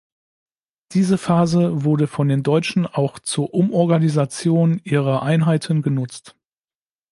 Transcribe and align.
Diese 0.93 1.19
Phase 1.19 1.83
wurde 1.83 2.07
von 2.07 2.27
den 2.27 2.41
Deutschen 2.41 2.87
auch 2.87 3.19
zur 3.19 3.53
Umorganisation 3.53 4.81
ihrer 4.83 5.21
Einheiten 5.21 5.83
genutzt. 5.83 6.35